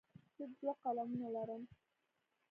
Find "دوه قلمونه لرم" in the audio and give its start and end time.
0.59-1.63